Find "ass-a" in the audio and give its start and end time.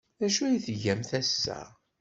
1.19-1.59